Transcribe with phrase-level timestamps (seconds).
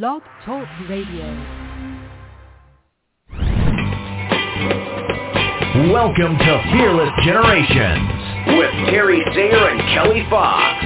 [0.00, 1.26] Blog Talk Radio.
[5.92, 8.08] Welcome to Fearless Generations
[8.56, 10.82] with Terry Sayer and Kelly Fox.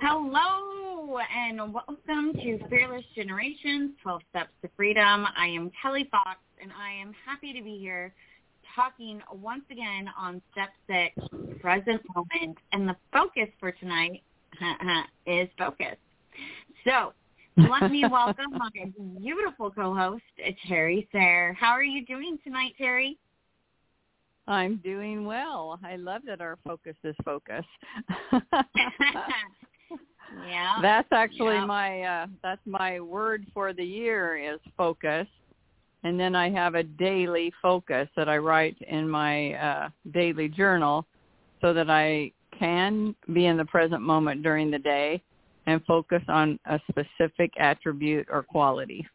[0.00, 5.26] Hello and welcome to Fearless Generations, 12 Steps to Freedom.
[5.36, 8.14] I am Kelly Fox and I am happy to be here
[8.74, 11.14] talking once again on step six,
[11.60, 12.58] present moment.
[12.72, 14.22] And the focus for tonight
[15.26, 15.96] is focus.
[16.84, 17.12] So
[17.56, 18.70] let me welcome my
[19.20, 20.22] beautiful co-host,
[20.66, 21.56] Terry Sayer.
[21.58, 23.18] How are you doing tonight, Terry?
[24.48, 25.78] I'm doing well.
[25.84, 27.64] I love that our focus is focus.
[30.46, 30.78] yeah.
[30.82, 31.64] That's actually yeah.
[31.64, 35.28] my uh that's my word for the year is focus.
[36.04, 41.06] And then I have a daily focus that I write in my uh daily journal
[41.60, 45.22] so that I can be in the present moment during the day
[45.66, 49.06] and focus on a specific attribute or quality.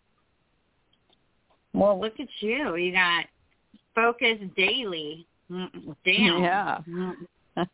[1.74, 2.76] Well, look at you.
[2.76, 3.26] You got
[3.94, 5.28] focus daily.
[5.50, 5.74] Damn.
[6.06, 6.80] Yeah.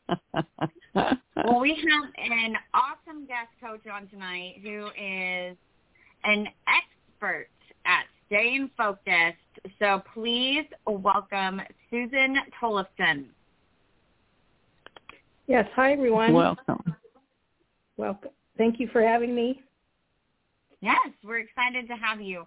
[0.94, 5.58] well, we have an awesome guest coach on tonight who is
[6.24, 7.48] an expert
[7.86, 9.38] at staying focused.
[9.80, 13.26] So please welcome Susan Tollefson.
[15.48, 15.66] Yes.
[15.76, 16.34] Hi, everyone.
[16.34, 16.96] Welcome.
[17.98, 18.32] Welcome.
[18.58, 19.62] Thank you for having me.
[20.82, 22.46] Yes, we're excited to have you.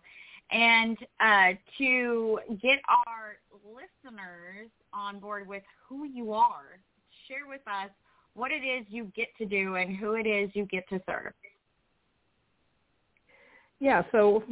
[0.51, 6.79] And uh, to get our listeners on board with who you are,
[7.27, 7.91] share with us
[8.35, 11.33] what it is you get to do and who it is you get to serve.
[13.81, 14.03] Yeah.
[14.13, 14.43] So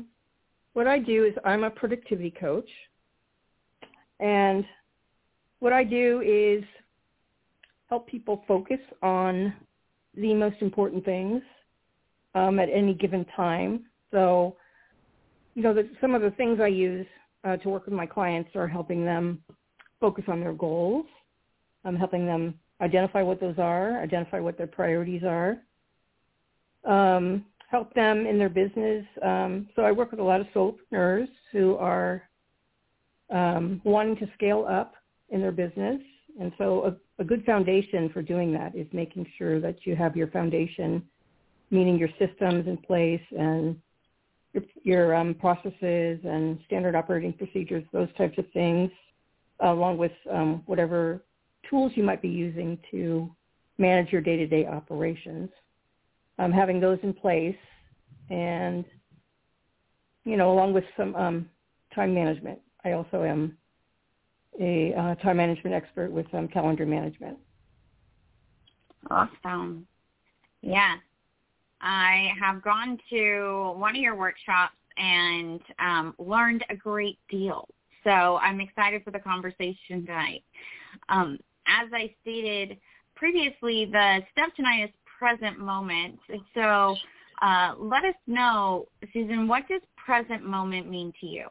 [0.74, 2.68] what I do is I'm a productivity coach.
[4.20, 4.64] And
[5.60, 6.62] what I do is
[7.88, 9.54] help people focus on
[10.16, 11.42] the most important things
[12.34, 13.84] um, at any given time.
[14.10, 14.56] So,
[15.54, 17.06] you know, the, some of the things I use
[17.44, 19.42] uh, to work with my clients are helping them
[20.00, 21.06] focus on their goals.
[21.84, 25.58] I'm helping them identify what those are, identify what their priorities are,
[26.84, 27.44] um,
[27.74, 29.04] help them in their business.
[29.20, 32.22] Um, so I work with a lot of solopreneurs who are
[33.30, 34.94] um, wanting to scale up
[35.30, 36.00] in their business.
[36.40, 36.66] And so
[37.18, 41.02] a, a good foundation for doing that is making sure that you have your foundation,
[41.72, 43.76] meaning your systems in place and
[44.52, 48.88] your, your um, processes and standard operating procedures, those types of things,
[49.58, 51.24] along with um, whatever
[51.68, 53.28] tools you might be using to
[53.78, 55.50] manage your day-to-day operations.
[56.38, 57.56] Um, having those in place
[58.28, 58.84] and,
[60.24, 61.48] you know, along with some um,
[61.94, 62.58] time management.
[62.84, 63.56] I also am
[64.60, 67.38] a uh, time management expert with um, calendar management.
[69.10, 69.86] Awesome.
[70.60, 70.96] Yeah.
[71.80, 77.68] I have gone to one of your workshops and um, learned a great deal.
[78.02, 80.42] So I'm excited for the conversation tonight.
[81.08, 82.78] Um, as I stated
[83.14, 86.18] previously, the step tonight is present moment.
[86.54, 86.96] So
[87.42, 91.48] uh, let us know, Susan, what does present moment mean to you?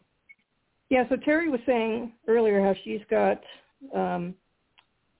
[0.89, 3.41] Yeah, so Terry was saying earlier how she's got
[3.95, 4.35] um,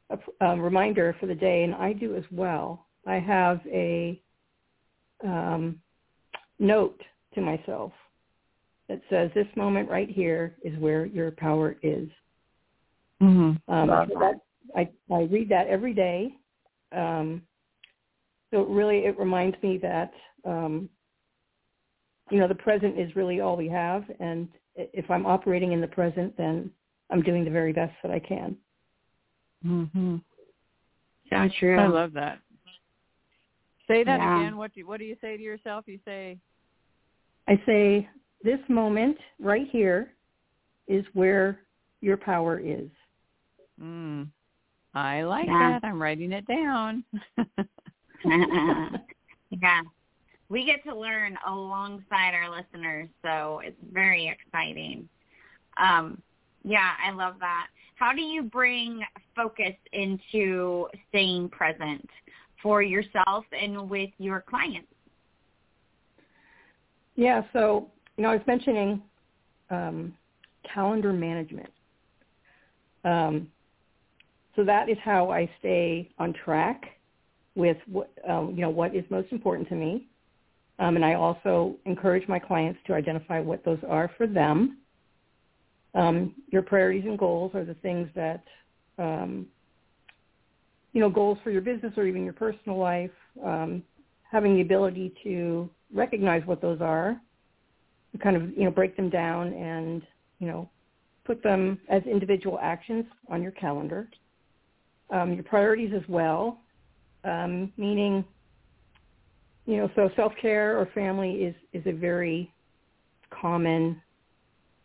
[0.10, 2.88] a, a reminder for the day, and I do as well.
[3.06, 4.22] I have a
[5.24, 5.80] um,
[6.60, 7.02] note
[7.34, 7.92] to myself
[8.88, 12.08] that says, "This moment right here is where your power is."
[13.22, 13.74] Mm-hmm.
[13.74, 14.36] Um, so that,
[14.76, 16.36] I, I read that every day.
[16.92, 17.42] Um,
[18.54, 20.14] so really, it reminds me that
[20.46, 20.88] um,
[22.30, 25.88] you know the present is really all we have, and if I'm operating in the
[25.88, 26.70] present, then
[27.10, 28.56] I'm doing the very best that I can.
[29.66, 30.22] Mhm.
[31.30, 31.80] So true.
[31.80, 32.40] I love that.
[33.88, 34.40] Say that Yeah.
[34.40, 34.58] again.
[34.58, 35.88] What do you, what do you say to yourself?
[35.88, 36.38] You say
[37.48, 38.08] I say,
[38.44, 40.14] this moment right here
[40.88, 41.60] is where
[42.02, 42.90] your power is.
[43.82, 44.30] Mm.
[44.94, 45.80] I like Yeah.
[45.80, 45.84] that.
[45.84, 47.04] I'm writing it down.
[49.50, 49.82] yeah.
[50.50, 55.08] We get to learn alongside our listeners, so it's very exciting.
[55.78, 56.22] Um,
[56.64, 57.68] yeah, I love that.
[57.96, 59.02] How do you bring
[59.36, 62.08] focus into staying present
[62.62, 64.88] for yourself and with your clients?
[67.16, 69.02] Yeah, so, you know, I was mentioning
[69.70, 70.14] um,
[70.74, 71.70] calendar management.
[73.04, 73.48] Um,
[74.56, 76.86] so that is how I stay on track
[77.56, 80.08] with what, um, you know, what is most important to me.
[80.80, 84.80] Um, and I also encourage my clients to identify what those are for them.
[85.94, 88.44] Um, your priorities and goals are the things that,
[88.98, 89.48] um,
[90.94, 93.12] you know, goals for your business or even your personal life.
[93.44, 93.84] Um,
[94.32, 97.22] having the ability to recognize what those are,
[98.22, 100.02] kind of, you know, break them down and,
[100.40, 100.70] you know,
[101.24, 104.10] put them as individual actions on your calendar.
[105.12, 106.63] Um, your priorities as well,
[107.24, 108.26] um, meaning,
[109.66, 112.52] you know, so self-care or family is, is a very
[113.30, 114.02] common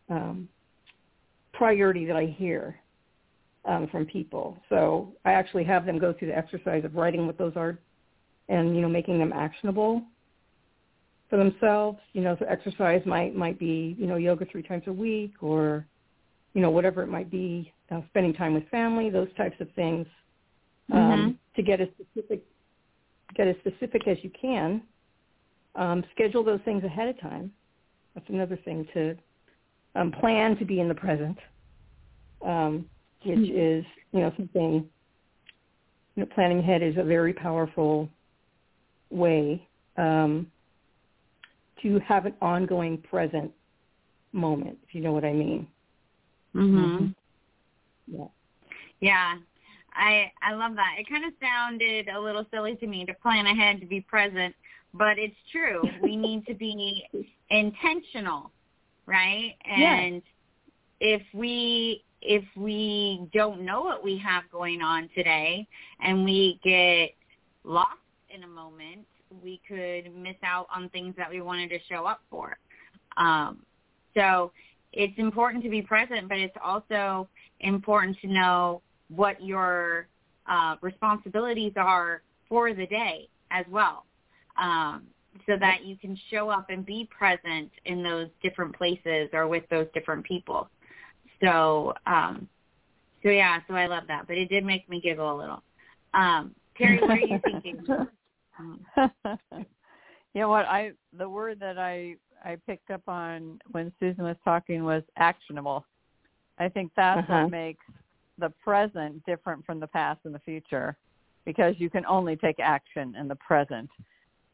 [0.08, 0.48] um,
[1.52, 2.76] priority that I hear
[3.64, 4.56] um, from people.
[4.68, 7.78] So I actually have them go through the exercise of writing what those are
[8.48, 10.02] and, you know, making them actionable
[11.28, 11.98] for themselves.
[12.12, 15.84] You know, so exercise might, might be, you know, yoga three times a week or,
[16.54, 20.06] you know, whatever it might be, uh, spending time with family, those types of things,
[20.92, 21.30] um, Mm-hmm.
[21.58, 22.44] To get as specific,
[23.34, 24.80] get as specific as you can.
[25.74, 27.52] Um, schedule those things ahead of time.
[28.14, 29.16] That's another thing to
[29.96, 31.36] um, plan to be in the present,
[32.46, 32.86] um,
[33.24, 34.88] which is, you know, something,
[36.14, 38.08] you know, planning ahead is a very powerful
[39.10, 39.66] way
[39.96, 40.46] um,
[41.82, 43.50] to have an ongoing present
[44.32, 45.66] moment, if you know what I mean.
[46.54, 47.06] Mm-hmm.
[48.06, 48.26] Yeah.
[49.00, 49.34] Yeah.
[49.98, 50.94] I I love that.
[50.98, 54.54] It kind of sounded a little silly to me to plan ahead to be present,
[54.94, 55.82] but it's true.
[56.02, 57.04] We need to be
[57.50, 58.52] intentional,
[59.06, 59.54] right?
[59.66, 60.22] And
[61.00, 65.66] if we if we don't know what we have going on today
[66.00, 67.10] and we get
[67.64, 67.98] lost
[68.28, 69.06] in a moment,
[69.42, 72.56] we could miss out on things that we wanted to show up for.
[73.16, 73.62] Um,
[74.14, 74.52] so
[74.92, 77.28] it's important to be present, but it's also
[77.60, 78.82] important to know
[79.14, 80.06] what your
[80.46, 84.04] uh, responsibilities are for the day as well,
[84.60, 85.02] um,
[85.46, 89.64] so that you can show up and be present in those different places or with
[89.70, 90.68] those different people.
[91.42, 92.48] So, um,
[93.22, 95.62] so yeah, so I love that, but it did make me giggle a little.
[96.14, 97.86] Um, Terry, what are you thinking?
[100.34, 102.14] You know what I the word that I
[102.44, 105.84] I picked up on when Susan was talking was actionable.
[106.58, 107.42] I think that's Uh-huh.
[107.42, 107.84] what makes
[108.38, 110.96] the present different from the past and the future
[111.44, 113.88] because you can only take action in the present.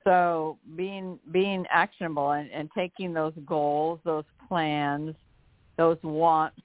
[0.05, 5.15] So being being actionable and, and taking those goals, those plans,
[5.77, 6.61] those wants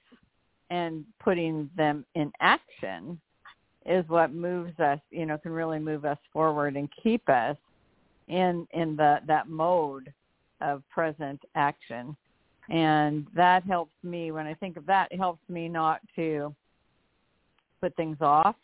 [0.68, 3.20] and putting them in action
[3.86, 7.56] is what moves us, you know, can really move us forward and keep us
[8.28, 10.12] in in the that mode
[10.60, 12.16] of present action.
[12.68, 16.54] And that helps me when I think of that, it helps me not to
[17.80, 18.56] put things off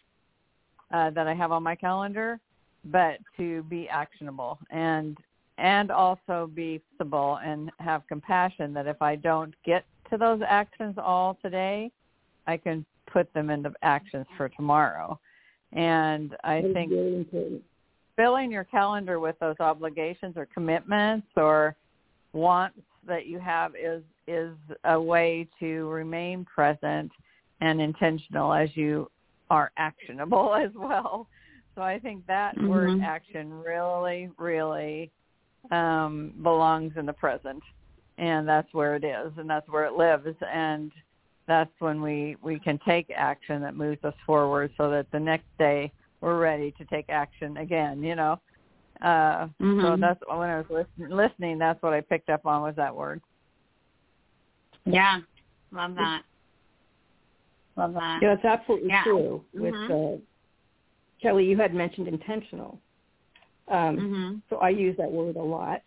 [0.92, 2.38] uh, that I have on my calendar,
[2.84, 5.16] but to be actionable and
[5.58, 10.96] and also be flexible and have compassion that if I don't get to those actions
[10.98, 11.90] all today,
[12.46, 15.18] I can put them into actions for tomorrow.
[15.72, 16.92] And I That is think
[18.16, 21.74] filling your calendar with those obligations or commitments or
[22.32, 27.12] wants that you have is is a way to remain present
[27.60, 29.10] and intentional as you
[29.50, 31.28] are actionable as well.
[31.74, 33.02] So I think that word Mhm.
[33.02, 35.10] action really, really
[35.70, 37.62] um, belongs in the present,
[38.18, 40.90] and that's where it is, and that's where it lives, and
[41.46, 45.46] that's when we we can take action that moves us forward, so that the next
[45.58, 48.02] day we're ready to take action again.
[48.02, 48.40] You know,
[49.02, 49.48] uh,
[49.82, 50.00] so Mhm.
[50.00, 51.58] that's when I was listen, listening.
[51.58, 53.20] That's what I picked up on was that word.
[54.86, 55.20] yeah,
[55.72, 56.22] love that.
[57.76, 58.22] Love that.
[58.22, 59.02] Yeah, that's absolutely Yeah.
[59.02, 59.44] true.
[59.52, 60.18] With Mhm.
[60.18, 60.20] uh,
[61.20, 62.80] Kelly, you had mentioned intentional.
[63.68, 64.42] Um, Mhm.
[64.48, 65.82] So I use that word a lot.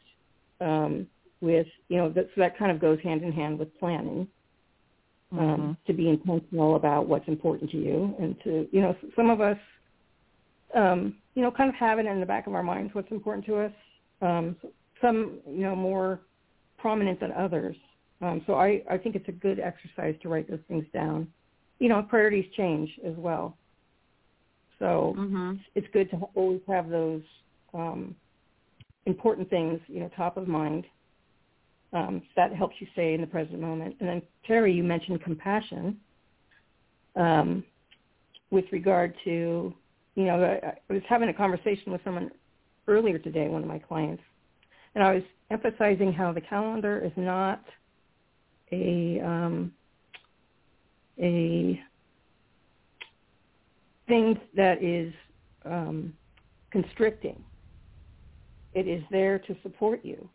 [0.60, 1.08] Um,
[1.42, 4.28] with you know, that, so that kind of goes hand in hand with planning.
[5.32, 5.78] Um, Mhm.
[5.86, 9.60] To be intentional about what's important to you, and to you know, some of us,
[10.74, 13.46] um, you know, kind of have it in the back of our minds what's important
[13.46, 13.72] to us.
[14.22, 14.58] Um,
[15.02, 16.22] some you know more
[16.78, 17.78] prominent than others.
[18.22, 21.32] Um, so I, I think it's a good exercise to write those things down.
[21.80, 23.58] You know, priorities change as well.
[24.80, 25.60] So Mhm.
[25.76, 27.24] it's good to always have those
[27.74, 28.16] um,
[29.06, 30.86] important things, you know, top of mind.
[31.92, 33.96] Um, that helps you stay in the present moment.
[34.00, 36.00] And then Terry, you mentioned compassion
[37.16, 37.64] um,
[38.52, 39.74] with regard to,
[40.16, 42.30] you know, I, I was having a conversation with someone
[42.88, 44.24] earlier today, one of my clients,
[44.94, 47.64] and I was emphasizing how the calendar is not
[48.72, 49.72] a um,
[51.20, 51.80] a
[54.08, 55.14] thing that is
[55.66, 56.14] um,
[56.72, 57.44] constricting.
[58.74, 60.30] It is there to support you.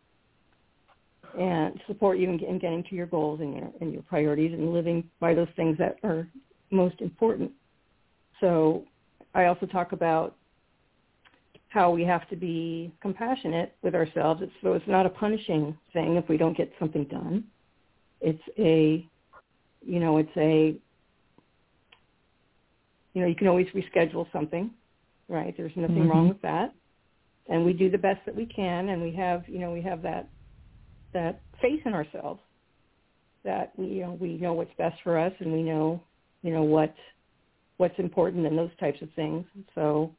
[1.38, 4.72] and support you in, in getting to your goals and your and your priorities and
[4.72, 6.28] living by those things that are
[6.70, 7.50] most important.
[8.40, 8.84] So
[9.34, 10.36] I also talk about
[11.68, 14.42] how we have to be compassionate with ourselves.
[14.42, 17.44] It's, so it's not a punishing thing if we don't get something done.
[18.20, 19.06] It's a,
[19.86, 20.76] you know, it's a,
[23.14, 24.70] you know, you can always reschedule something,
[25.28, 25.54] right?
[25.56, 26.08] There's nothing Mhm.
[26.08, 26.74] wrong with that.
[27.48, 30.02] And we do the best that we can and we have, you know, we have
[30.02, 30.28] that,
[31.12, 32.40] that faith in ourselves
[33.44, 36.02] that we, you know, we know what's best for us and we know,
[36.42, 36.94] you know, what,
[37.76, 39.46] what's important and those types of things.
[39.74, 40.14] So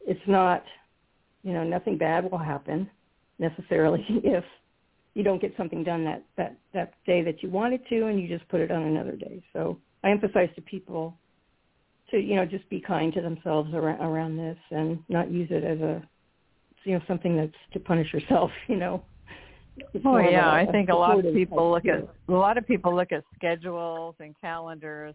[0.00, 0.64] it's not,
[1.42, 2.90] you know, nothing bad will happen
[3.38, 4.44] necessarily if
[5.14, 8.28] you don't get something done that, that, that day that you wanted to and you
[8.28, 9.42] just put it on another day.
[9.52, 11.16] So I emphasize to people
[12.10, 15.64] to, you know, just be kind to themselves around, around this and not use it
[15.64, 16.02] as a,
[16.84, 19.04] you know, something that's to punish yourself, you know.
[19.92, 22.66] It's Oh yeah, a- I think a lot of people look at a lot of
[22.66, 25.14] people look at schedules and calendars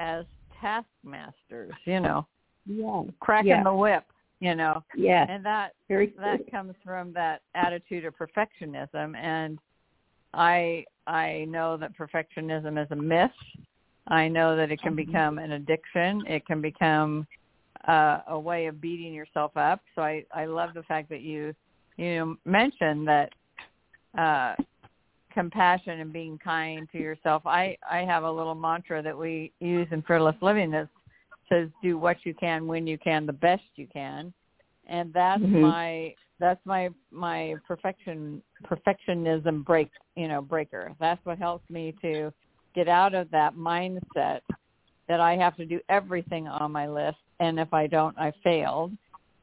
[0.00, 0.24] as
[0.60, 2.26] taskmasters, you know,
[2.64, 3.02] Yeah.
[3.20, 3.62] cracking Yeah.
[3.62, 4.04] the whip,
[4.40, 4.82] you know.
[4.96, 5.26] Yeah.
[5.28, 9.58] And that Very that comes from that attitude of perfectionism and
[10.32, 13.30] I I know that perfectionism is a myth.
[14.08, 15.06] I know that it can Mhm.
[15.06, 16.26] become an addiction.
[16.26, 17.26] It can become
[17.86, 19.80] uh, a way of beating yourself up.
[19.94, 21.54] So I I love the fact that you
[21.96, 23.32] you mentioned that
[24.18, 24.54] uh
[25.32, 27.46] compassion and being kind to yourself.
[27.46, 30.88] I I have a little mantra that we use in fearless living that
[31.48, 34.32] says do what you can when you can the best you can.
[34.86, 35.60] And that's Mhm.
[35.60, 40.94] my that's my my perfection perfectionism break, you know, breaker.
[40.98, 42.32] That's what helps me to
[42.74, 44.40] get out of that mindset
[45.06, 48.96] that I have to do everything on my list and if I don't I failed.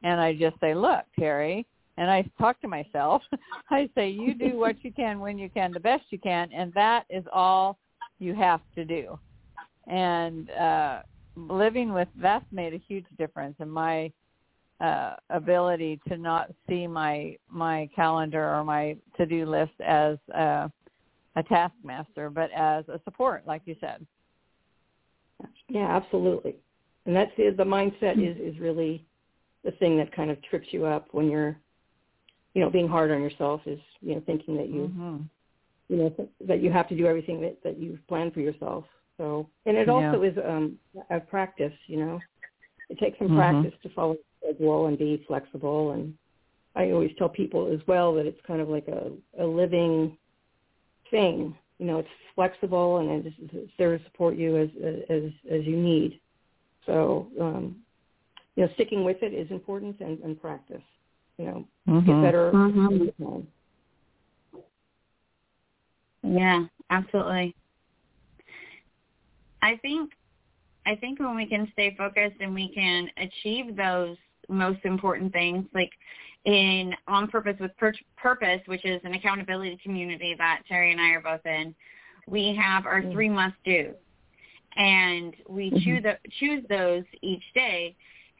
[0.04, 1.64] And I just say, "Look, Terry,
[1.96, 3.22] and I talk to myself.
[3.70, 6.72] I say, you do what you can when you can, the best you can, and
[6.74, 7.78] that is all
[8.18, 9.18] you have to do.
[9.86, 11.02] And uh,
[11.36, 14.12] living with that's made a huge difference in my
[14.80, 20.68] uh, ability to not see my my calendar or my to do list as uh,
[21.36, 24.04] a taskmaster, but as a support, like you said.
[25.68, 26.56] Yeah, absolutely.
[27.06, 29.04] And that's the, the mindset is, is really
[29.64, 31.56] the thing that kind of trips you up when you're,
[32.54, 35.16] you know, being hard on yourself is, you know, thinking that you, hmm
[35.88, 38.84] you know, th- that you have to do everything that, that you've planned for yourself.
[39.18, 40.78] So, and it also is um,
[41.10, 42.22] a practice, you know.
[42.88, 43.36] It takes some Mhm.
[43.36, 45.92] practice to follow the schedule and be flexible.
[45.92, 46.16] And
[46.74, 50.18] I always tell people as well that it's kind of like a, a living
[51.10, 51.56] thing.
[51.78, 54.70] You know, it's flexible and it's, it's there to support you as
[55.10, 56.20] as as you need.
[56.86, 57.76] So, um,
[58.56, 60.82] you know, sticking with it is important and, and practice.
[61.38, 62.22] You know, get Mhm.
[62.22, 62.86] better Mhm.
[62.86, 63.48] all the time.
[66.22, 67.54] Yeah, absolutely.
[69.62, 70.12] I think
[70.84, 74.16] I think when we can stay focused and we can achieve those
[74.48, 75.92] most important things, like
[76.44, 81.10] in on purpose with Pur- purpose, which is an accountability community that Terry and I
[81.10, 81.74] are both in,
[82.26, 83.12] we have our Mm.
[83.12, 83.94] three must do,
[84.76, 85.84] and we Mhm.
[85.84, 87.94] choose the, choose those each day,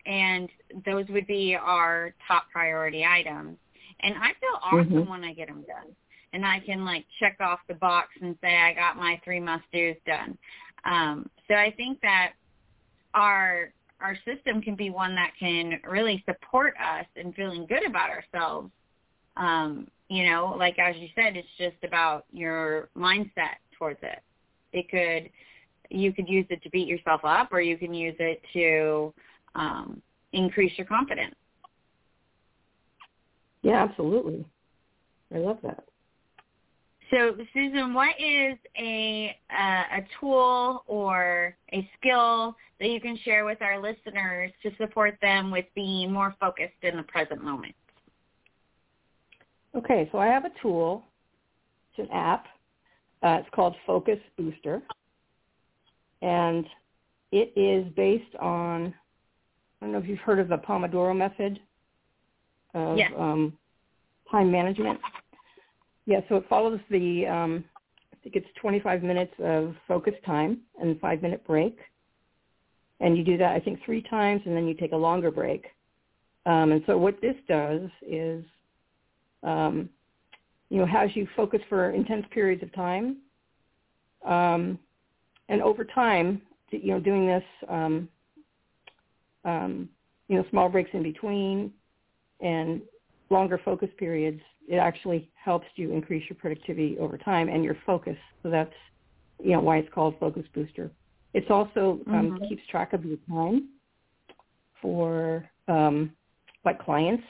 [0.05, 0.50] and
[0.85, 3.57] those would be our top priority items.
[4.00, 5.09] And I feel awesome Mhm.
[5.09, 5.95] when I get them done
[6.33, 9.64] and I can like check off the box and say I got my three must
[9.73, 10.38] dos done.
[10.84, 12.32] Um, so I think that
[13.14, 18.10] our our system can be one that can really support us in feeling good about
[18.10, 18.70] ourselves.
[19.36, 24.18] Um, you know, like as you said, it's just about your mindset towards it.
[24.72, 25.30] It could
[25.90, 29.12] you could use it to beat yourself up or you can use it to
[29.54, 30.00] um,
[30.32, 31.34] increase your confidence.
[33.62, 34.44] Yeah, absolutely.
[35.34, 35.84] I love that.
[37.12, 43.45] So, Susan, what is a uh, a tool or a skill that you can share
[43.45, 47.75] with our listeners to support them with being more focused in the present moment?
[49.76, 51.04] Okay, so I have a tool.
[51.90, 52.47] It's an app.
[53.23, 54.81] Uh, it's called Focus Booster,
[56.23, 56.64] and
[57.31, 58.95] it is based on.
[59.81, 61.61] I don't know if you've heard of the Pomodoro method
[62.73, 63.12] of Yes.
[63.19, 63.52] um,
[64.31, 64.99] time management.
[66.06, 67.26] Yeah, so it follows the.
[67.26, 67.64] Um,
[68.12, 71.78] I think it's 25 minutes of focus time and five minute break,
[73.00, 75.66] and you do that I think three times, and then you take a longer break.
[76.47, 78.44] Um, and so what this does is
[79.42, 79.88] um,
[80.73, 83.18] you know, has you focus for intense periods of time.
[84.25, 84.78] Um,
[85.50, 86.40] and over time,
[86.71, 88.09] you know, doing this, um,
[89.44, 89.88] um,
[90.28, 91.73] you know, small breaks in between
[92.40, 92.80] and
[93.28, 98.16] longer focus periods it actually helps you increase your productivity over time and your focus.
[98.42, 98.73] So that's
[99.42, 100.90] you know why it's called Focus Booster.
[101.35, 102.49] It's also um, Mhm.
[102.49, 103.69] keeps track of your time
[104.81, 106.14] for um,
[106.64, 107.25] like clients.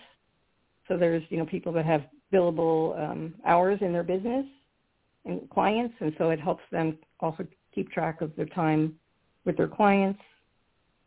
[0.89, 4.47] So there's you know people that have billable um, hours in their business
[5.25, 8.99] and clients, and so it helps them also keep track of their time
[9.45, 10.21] with their clients.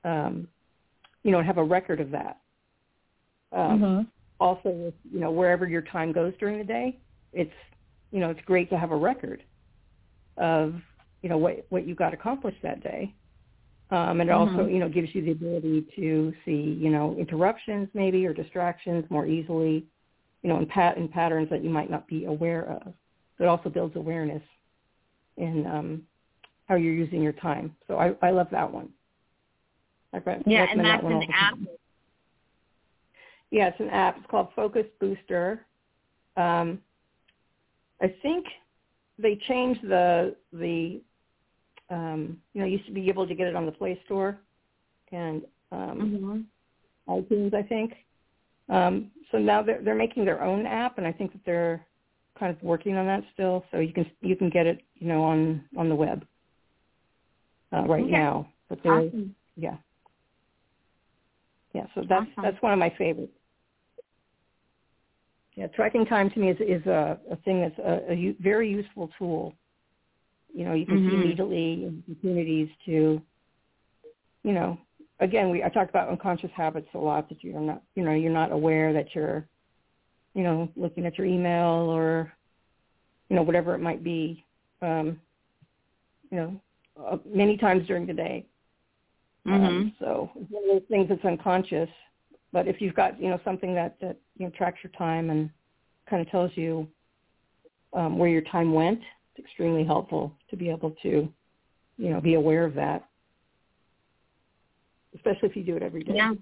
[0.03, 0.48] Um,
[1.24, 2.39] you know, and have a record of that.
[3.51, 4.08] Um, Mhm.
[4.39, 6.98] Also, with, you know, wherever your time goes during the day,
[7.34, 7.54] it's
[8.12, 9.44] you know it's great to have a record
[10.38, 10.75] of
[11.22, 13.13] you know what what you got accomplished that day.
[13.92, 14.74] Um, and it also, Mhm.
[14.74, 19.27] you know, gives you the ability to see, you know, interruptions maybe or distractions more
[19.27, 19.86] easily,
[20.42, 22.94] you know, in pat- in patterns that you might not be aware of.
[23.39, 24.42] It also builds awareness
[25.38, 26.08] in um,
[26.68, 27.75] how you're using your time.
[27.88, 28.92] So I, I love that one.
[30.13, 31.58] I Yeah, and that that's one an app.
[33.55, 34.17] Yeah, it's an app.
[34.17, 35.65] It's called Focus Booster.
[36.35, 36.81] Um,
[38.01, 38.45] I think
[39.17, 41.01] they changed the the
[41.89, 44.38] um, you know, used to be able to get it on the Play Store
[45.13, 46.50] and um,
[47.07, 47.21] Mhm.
[47.24, 47.93] iTunes, I think.
[48.67, 51.85] Um, so now they're they're making their own app, and I think that they're
[52.38, 53.63] kind of working on that still.
[53.71, 56.27] So you can you can get it, you know, on on the web
[57.71, 58.12] uh, right Okay.
[58.12, 58.50] now.
[58.67, 59.33] But Awesome.
[59.55, 59.77] yeah,
[61.74, 61.85] yeah.
[61.95, 62.43] So that's Awesome.
[62.43, 63.31] that's one of my favorites.
[65.55, 68.69] Yeah, tracking time to me is is a, a thing that's a, a u- very
[68.69, 69.53] useful tool.
[70.53, 71.13] You know, you can see Mhm.
[71.24, 73.21] immediately opportunities to,
[74.43, 74.77] you know,
[75.19, 78.31] again, we I talked about unconscious habits a lot that you're not, you know, you're
[78.33, 79.47] not aware that you're,
[80.33, 82.31] you know, looking at your email or,
[83.29, 84.43] you know, whatever it might be,
[84.81, 85.19] um,
[86.31, 86.62] you know,
[87.01, 88.45] uh, many times during the day.
[89.45, 89.53] Mhm.
[89.67, 91.89] Um, so it's one of those things that's unconscious.
[92.55, 95.50] But if you've got, you know, something that, that you know, tracks your time and
[96.09, 96.88] kind of tells you
[97.91, 99.01] um, where your time went,
[99.35, 101.27] it's extremely helpful to be able to,
[101.97, 103.09] you know, be aware of that,
[105.15, 106.13] especially if you do it every day.
[106.15, 106.33] Yeah.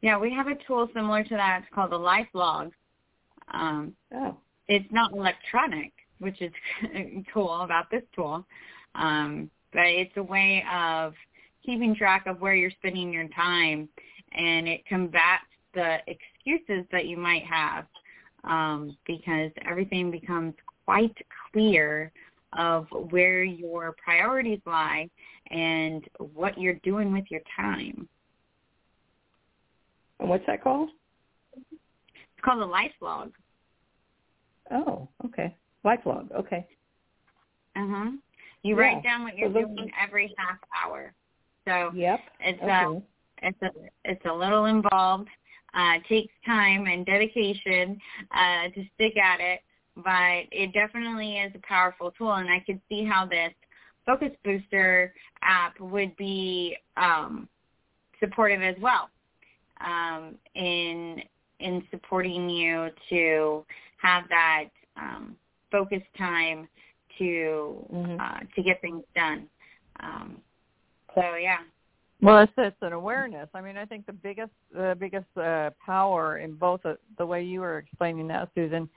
[0.00, 1.62] Yeah, we have a tool similar to that.
[1.64, 2.70] It's called the Life Log.
[3.52, 4.36] Um, Oh,
[4.68, 6.52] it's not electronic, which is
[7.34, 8.46] cool about this tool.
[8.94, 11.14] Um, but it's a way of
[11.66, 13.88] keeping track of where you're spending your time,
[14.38, 17.86] and it combats the excuses that you might have
[18.44, 20.54] um, because everything becomes
[20.86, 21.16] quite
[21.52, 22.10] clear
[22.58, 25.08] of where your priorities lie
[25.50, 28.08] and what you're doing with your time.
[30.20, 30.90] and what's that called?
[31.56, 33.32] It's called a life log.
[34.70, 35.54] Oh, okay.
[35.84, 36.30] Life log.
[36.32, 36.66] Okay.
[37.76, 38.10] Uh-huh.
[38.62, 38.80] You Yeah.
[38.80, 41.12] write down what you're So doing every half hour.
[41.66, 42.20] So Yep.
[42.40, 42.70] it's Okay.
[42.70, 43.00] uh
[43.42, 43.70] it's a
[44.04, 45.28] it's a little involved.
[45.74, 47.98] Uh takes time and dedication
[48.34, 49.60] uh to stick at it,
[49.96, 53.52] but it definitely is a powerful tool and I could see how this
[54.06, 57.48] focus booster app would be um
[58.20, 59.10] supportive as well.
[59.80, 61.22] Um in
[61.60, 63.64] in supporting you to
[64.00, 64.64] have that
[64.96, 65.36] um
[65.70, 66.66] focus time
[67.18, 68.20] to Mhm.
[68.20, 69.48] uh to get things done.
[70.00, 70.40] Um
[71.14, 71.58] so yeah.
[72.20, 73.48] Well, it's it's an awareness.
[73.54, 77.42] I mean, I think the biggest the biggest uh, power in both uh, the way
[77.44, 78.88] you were explaining that, Susan,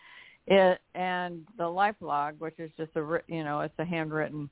[0.48, 4.50] it and the life log, which is just a you know it's a handwritten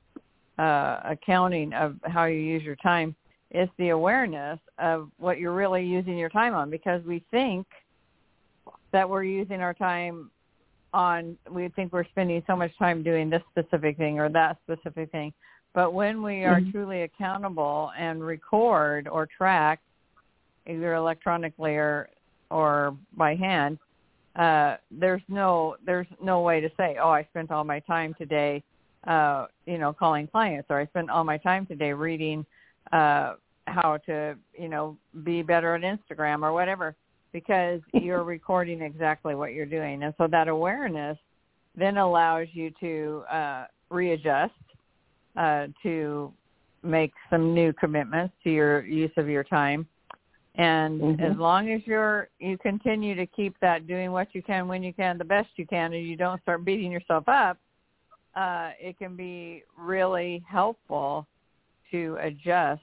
[0.59, 3.15] uh, accounting of how you use your time.
[3.51, 7.65] It's the awareness of what you're really using your time on because we think
[8.91, 10.29] that we're using our time
[10.93, 15.11] on we think we're spending so much time doing this specific thing or that specific
[15.11, 15.33] thing
[15.73, 16.71] but when we are Mhm.
[16.71, 19.79] truly accountable and record or track,
[20.65, 22.09] either electronically or
[22.51, 23.77] or by hand,
[24.35, 28.63] uh, there's no there's no way to say, oh, I spent all my time today,
[29.05, 32.45] uh, you know, calling clients, or I spent all my time today reading
[32.91, 33.35] uh,
[33.67, 36.95] how to, you know, be better on Instagram or whatever,
[37.31, 41.17] because you're recording exactly what you're doing, and so that awareness
[41.75, 44.53] then allows you to uh, readjust
[45.39, 46.31] uh, to
[46.83, 49.87] make some new commitments to your use of your time.
[50.55, 51.21] And Mhm.
[51.21, 54.93] as long as you're you continue to keep that doing what you can when you
[54.93, 57.57] can the best you can and you don't start beating yourself up,
[58.35, 61.25] uh, it can be really helpful
[61.91, 62.81] to adjust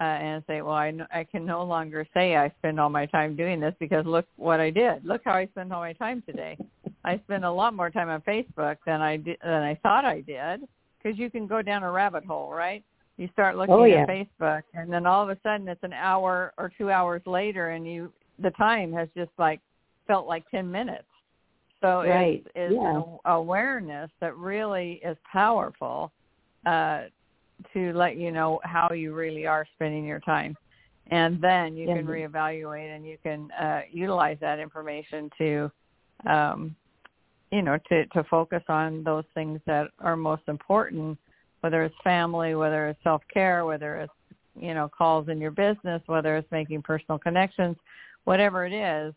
[0.00, 3.06] uh, and say, well, I, no, I can no longer say I spend all my
[3.06, 5.04] time doing this because look what I did.
[5.04, 6.56] Look how I spent all my time today.
[7.04, 10.22] I spent a lot more time on Facebook than I did, than I thought I
[10.22, 10.66] did
[11.04, 12.82] because you can go down a rabbit hole, right?
[13.18, 14.02] You start looking Oh, yeah.
[14.02, 17.70] at Facebook, and then all of a sudden it's an hour or two hours later,
[17.70, 19.60] and you the time has just like
[20.08, 21.06] felt like ten minutes,
[21.80, 22.42] So Right.
[22.44, 23.02] it's, it's Yeah.
[23.26, 26.10] awareness that really is powerful
[26.66, 27.04] uh,
[27.72, 30.56] to let you know how you really are spending your time.
[31.10, 35.70] And then you can reevaluate and you can uh, utilize that information to,
[36.26, 36.74] um,
[37.54, 41.16] you know, to, to focus on those things that are most important,
[41.60, 44.12] whether it's family, whether it's self-care, whether it's,
[44.60, 47.76] you know, calls in your business, whether it's making personal connections,
[48.24, 49.14] whatever it is.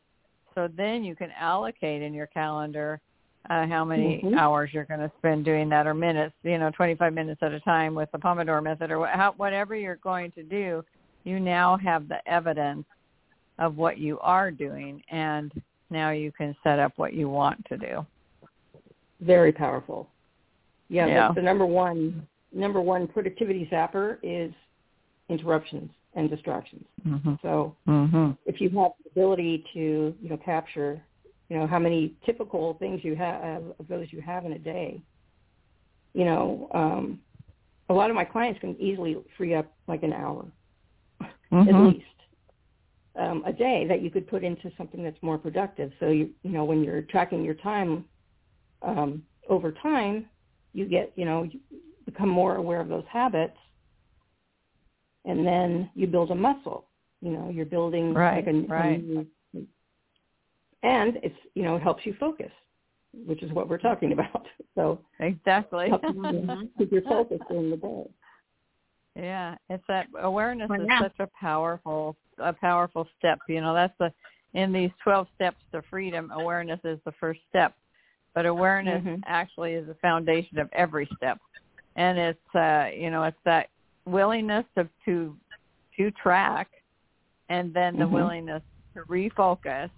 [0.54, 3.02] So then you can allocate in your calendar
[3.50, 4.38] uh, how many Mhm.
[4.38, 7.60] hours you're going to spend doing that or minutes, you know, 25 minutes at a
[7.62, 10.84] time with the Pomodoro method or wha- how, whatever you're going to do,
[11.24, 12.86] you now have the evidence
[13.58, 15.52] of what you are doing and
[15.90, 18.06] now you can set up what you want to do.
[19.20, 20.10] Very powerful.
[20.90, 21.32] Yeah, Yeah.
[21.34, 24.54] The, number one number one productivity zapper is
[25.30, 26.86] interruptions and distractions.
[27.06, 27.38] Mhm.
[27.42, 28.38] So Mhm.
[28.46, 31.02] if you have the ability to, you know, capture,
[31.50, 35.02] you know, how many typical things you have of those you have in a day,
[36.14, 37.22] you know, um,
[37.90, 40.46] a lot of my clients can easily free up like an hour
[41.32, 41.94] at Mhm.
[41.94, 42.06] least
[43.16, 45.92] um, a day that you could put into something that's more productive.
[46.00, 48.06] So you, you know, when you're tracking your time
[48.82, 50.28] um, over time,
[50.74, 51.60] you get, you know, you
[52.06, 53.58] become more aware of those habits,
[55.26, 56.86] and then you build a muscle.
[57.22, 59.04] You know, you're building Right, like a, a right.
[59.04, 59.28] new-
[60.84, 62.52] and it's you know it helps you focus,
[63.26, 64.46] which is what we're talking about.
[64.76, 65.88] So Exactly.
[65.90, 68.04] you keep your focus during the day.
[69.16, 73.40] Yeah, it's that awareness Well, is such a powerful a powerful step.
[73.50, 74.14] You know, that's the
[74.54, 77.74] in these 12 steps to freedom, awareness is the first step.
[78.38, 79.24] But awareness Mhm.
[79.26, 81.40] actually is the foundation of every step.
[81.96, 83.70] And it's uh, you know, it's that
[84.06, 85.36] willingness to to
[85.98, 86.68] to track
[87.50, 88.12] and then the Mhm.
[88.12, 88.62] willingness
[88.94, 89.90] to refocus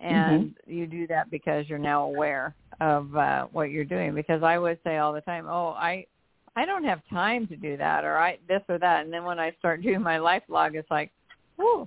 [0.00, 4.56] and you do that because you're now aware of uh what you're doing because I
[4.58, 6.06] would say all the time, "Oh, I
[6.56, 9.38] I don't have time to do that or I this or that." And then when
[9.38, 11.12] I start doing my life log it's like,
[11.58, 11.86] "Oh,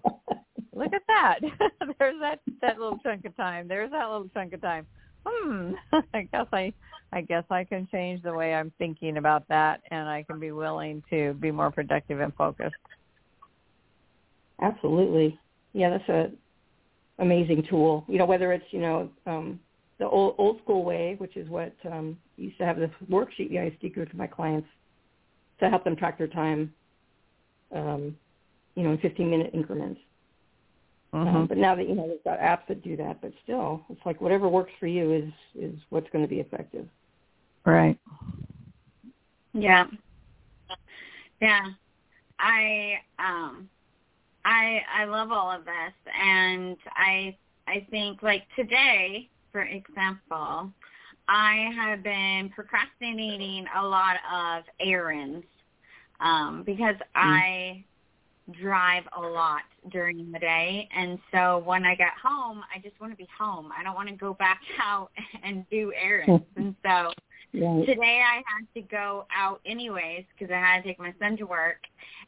[0.71, 1.39] look at that.
[1.97, 3.67] There's that that little chunk of time.
[3.67, 4.85] There's that little chunk of time."
[5.25, 5.73] Hmm.
[6.13, 6.73] I guess I
[7.11, 10.51] I guess I can change the way I'm thinking about that and I can be
[10.51, 12.75] willing to be more productive and focused.
[14.61, 15.39] Absolutely.
[15.73, 16.31] Yeah, that's a
[17.19, 18.05] amazing tool.
[18.07, 19.59] You know, whether it's, you know, um,
[19.99, 23.55] the old, old school way, which is what um, used to have this worksheet you
[23.55, 24.67] know, I used to give to my clients
[25.59, 26.73] to help them track their time,
[27.75, 28.15] um,
[28.75, 29.99] you know, in 15-minute increments.
[31.13, 31.49] Um, Mhm.
[31.49, 34.19] but now that, you know, they've got apps that do that, but still, it's like
[34.21, 36.89] whatever works for you is, is what's going to be effective.
[37.65, 37.99] Right.
[39.53, 39.87] Yeah.
[41.41, 41.67] Yeah.
[42.39, 43.69] I um
[44.45, 50.73] I I love all of this and I I think like today, for example,
[51.27, 55.45] I have been procrastinating a lot of errands
[56.19, 57.85] um because I
[58.51, 63.13] drive a lot during the day and so when I get home I just want
[63.13, 63.71] to be home.
[63.77, 65.11] I don't want to go back out
[65.43, 66.45] and do errands.
[66.57, 67.13] and so
[67.53, 67.85] Right.
[67.85, 71.45] today I had to go out anyways because I had to take my son to
[71.45, 71.77] work,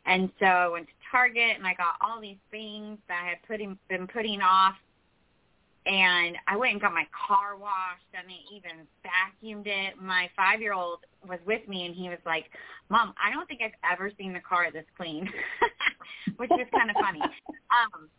[0.05, 3.37] and so I went to Target and I got all these things that I had
[3.47, 4.75] put in, been putting off,
[5.87, 9.99] and I went and got my car washed I mean, even vacuumed it.
[9.99, 12.45] My five year old was with me and he was like,
[12.89, 15.25] "Mom, I don't think I've ever seen the car this clean,"
[16.37, 17.21] which was kind of funny.
[17.21, 18.09] Um,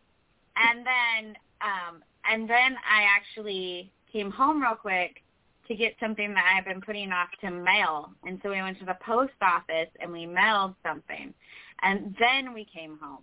[0.56, 5.22] and then um, and then I actually came home real quick
[5.68, 8.10] to get something that I had been putting off to mail.
[8.24, 11.34] And so we went to the post office and we mailed something.
[11.82, 13.22] And then we came home.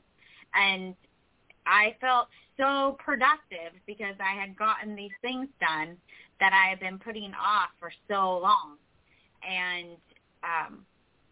[0.54, 0.96] And
[1.66, 5.98] I felt so productive because I had gotten these things done
[6.40, 8.78] that I had been putting off for so long.
[9.48, 9.98] And
[10.44, 10.86] um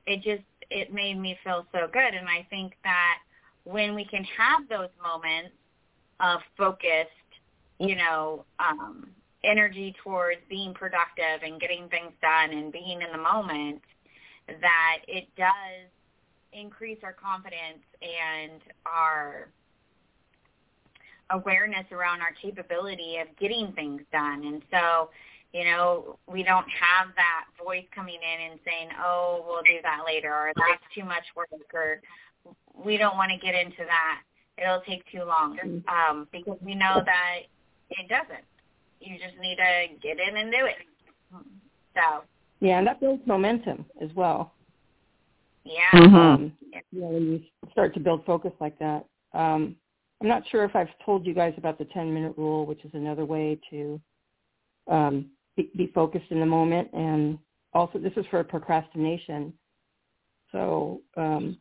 [0.07, 3.17] it just it made me feel so good and I think that
[3.63, 5.53] when we can have those moments
[6.19, 7.09] of focused,
[7.79, 9.09] you know, um
[9.43, 13.81] energy towards being productive and getting things done and being in the moment
[14.47, 15.89] that it does
[16.53, 19.49] increase our confidence and our
[21.31, 24.43] awareness around our capability of getting things done.
[24.45, 25.09] And so,
[25.53, 30.03] you know, we don't have that voice coming in and saying, oh, we'll do that
[30.05, 32.01] later or that's too much work or
[32.73, 34.21] we don't want to get into that.
[34.57, 37.39] It'll take too long um, because we know that
[37.89, 38.45] it doesn't
[39.01, 40.75] you just need to get in and do it.
[41.95, 42.23] So
[42.59, 44.53] Yeah, and that builds momentum as well.
[45.63, 46.15] yeah, Mhm.
[46.15, 46.57] um,
[46.91, 49.05] you know, when you start to build focus like that.
[49.33, 49.75] Um,
[50.19, 52.93] I'm not sure if I've told you guys about the 10 minute rule, which is
[52.93, 54.01] another way to
[54.87, 56.89] um, be, be focused in the moment.
[56.93, 57.37] And
[57.73, 59.53] also, this is for procrastination.
[60.51, 61.57] So um,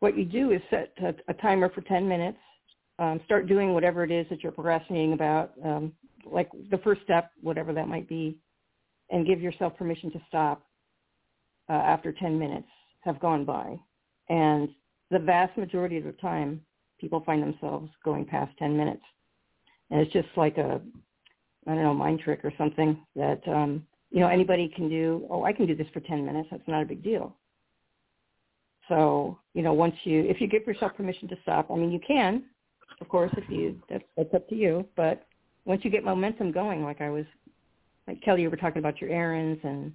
[0.00, 2.38] what you do is set a, a timer for 10 minutes.
[2.98, 5.92] Um, start doing whatever it is that you're procrastinating about, um,
[6.26, 8.36] like the first step, whatever that might be,
[9.10, 10.62] and give yourself permission to stop
[11.70, 12.68] uh, after 10 minutes
[13.00, 13.76] have gone by.
[14.28, 14.68] And
[15.10, 16.60] the vast majority of the time,
[16.98, 19.02] people find themselves going past 10 minutes.
[19.90, 20.80] And it's just like a,
[21.66, 25.26] I don't know, mind trick or something that, um, you know, anybody can do.
[25.30, 26.48] Oh, I can do this for 10 minutes.
[26.50, 27.36] That's not a big deal.
[28.88, 32.00] So, you know, once you, if you give yourself permission to stop, I mean, you
[32.04, 32.44] can,
[33.00, 34.86] of course, if you, that's, that's up to you.
[34.96, 35.26] But
[35.64, 37.24] once you get momentum going, like I was,
[38.08, 39.92] like Kelly, you were talking about your errands and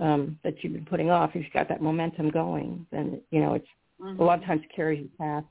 [0.00, 3.54] um, that you've been putting off, if you've got that momentum going, then, you know,
[3.54, 3.66] it's
[4.00, 4.20] mm-hmm.
[4.20, 5.46] a lot of times carries you past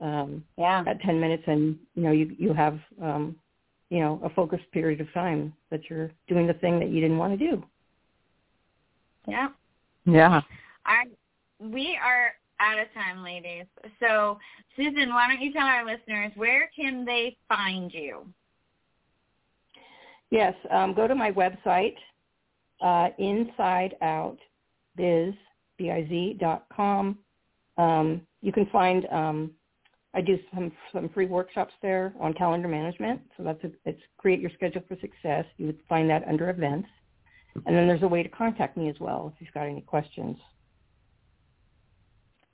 [0.00, 0.84] um, yeah.
[0.86, 3.36] at 10 minutes and, you know, you, you have, um,
[3.90, 7.18] you know, a focused period of time that you're doing the thing that you didn't
[7.18, 7.62] want to do.
[9.26, 9.48] Yeah.
[10.06, 10.40] Yeah.
[10.86, 11.04] I,
[11.58, 13.66] we are out of time, ladies.
[14.00, 14.38] So,
[14.76, 18.26] Susan, why don't you tell our listeners where can they find you?
[20.30, 21.96] Yes, um, go to my website,
[22.80, 24.36] uh, insideoutbiz,
[24.96, 27.18] B-I-Z, dot com.
[27.76, 29.50] Um, you can find um,
[30.12, 33.20] I do some some free workshops there on calendar management.
[33.36, 35.44] So that's a, it's create your schedule for success.
[35.56, 36.88] You would find that under events,
[37.66, 40.36] and then there's a way to contact me as well if you've got any questions.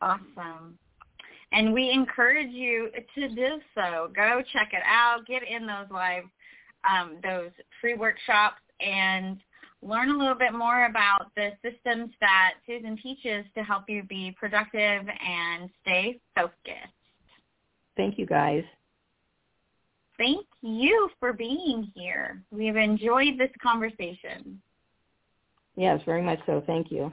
[0.03, 0.79] Awesome.
[1.53, 4.11] And we encourage you to do so.
[4.15, 5.27] Go check it out.
[5.27, 6.25] Get in those live,
[6.89, 9.39] um, those free workshops, and
[9.81, 14.37] learn a little bit more about the systems that Susan teaches to help you be
[14.39, 16.96] productive and stay focused.
[17.97, 18.65] Thank you, guys.
[20.19, 22.43] Thank you for being here.
[22.51, 24.61] We've enjoyed this conversation.
[25.77, 26.63] Yes, very much so.
[26.67, 27.11] Thank you.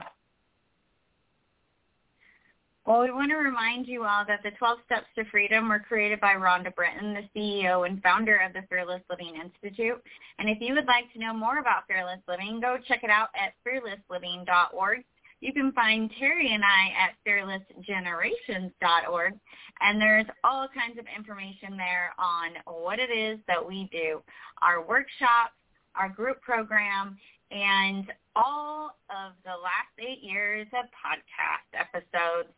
[2.86, 6.20] Well, we want to remind you all that the 12 Steps to Freedom were created
[6.20, 10.02] by Rhonda Britten, the CEO and founder of the Fearless Living Institute.
[10.38, 13.28] And if you would like to know more about Fearless Living, go check it out
[13.34, 15.04] at fearlessliving.org.
[15.44, 19.34] You can find Terry and I at fearlessgenerations.org,
[19.82, 24.22] and there's all kinds of information there on what it is that we do,
[24.62, 25.52] our workshops,
[25.96, 27.18] our group program,
[27.50, 32.48] and all of the last eight years of podcast episodes.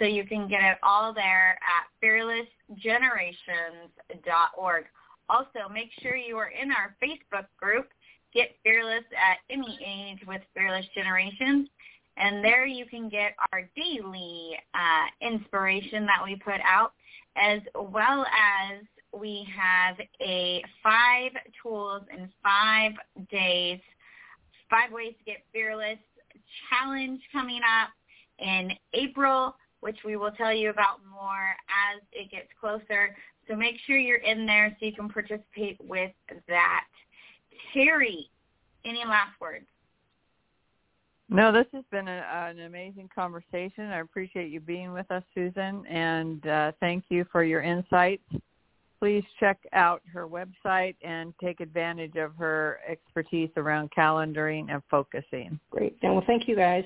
[0.00, 4.86] So you can get it all there at fearlessgenerations.org.
[5.28, 7.88] Also, make sure you are in our Facebook group,
[8.34, 11.68] Get Fearless at Any Age with Fearless Generations.
[12.16, 16.92] And there you can get our daily uh, inspiration that we put out,
[17.36, 18.84] as well as
[19.18, 22.92] we have a five tools in five
[23.30, 23.80] days
[24.72, 25.98] Five Ways to Get Fearless
[26.70, 27.90] challenge coming up
[28.38, 33.14] in April, which we will tell you about more as it gets closer.
[33.46, 36.12] So make sure you're in there so you can participate with
[36.48, 36.84] that.
[37.74, 38.30] Terry,
[38.86, 39.66] any last words?
[41.32, 43.86] No, this has been a, an amazing conversation.
[43.86, 48.22] I appreciate you being with us, Susan, and uh, thank you for your insights
[49.02, 55.58] please check out her website and take advantage of her expertise around calendaring and focusing.
[55.72, 55.96] Great.
[56.02, 56.84] And well, thank you guys.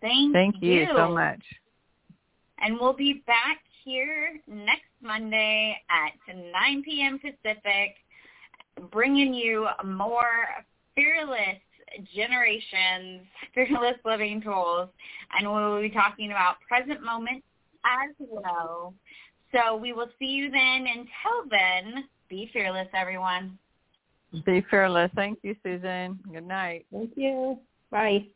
[0.00, 0.72] Thank, thank you.
[0.72, 1.38] you so much.
[2.58, 7.20] And we'll be back here next Monday at 9 p.m.
[7.20, 7.94] Pacific,
[8.90, 10.48] bringing you more
[10.96, 11.60] fearless
[12.14, 14.88] generations, fearless living tools,
[15.38, 17.44] and we'll be talking about present moments
[17.84, 18.94] as well.
[19.52, 20.86] So we will see you then.
[20.86, 23.58] Until then, be fearless, everyone.
[24.46, 25.10] Be fearless.
[25.14, 26.18] Thank you, Susan.
[26.32, 26.86] Good night.
[26.90, 27.58] Thank you.
[27.90, 28.26] Bye.